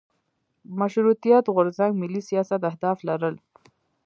[0.79, 3.35] مشروطیت غورځنګ ملي سیاست اهداف لرل.